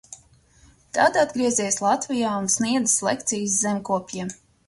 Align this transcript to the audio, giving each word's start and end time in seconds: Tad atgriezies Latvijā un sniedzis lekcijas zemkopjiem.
Tad 0.97 1.19
atgriezies 1.23 1.77
Latvijā 1.83 2.31
un 2.45 2.49
sniedzis 2.55 2.97
lekcijas 3.09 3.61
zemkopjiem. 3.67 4.35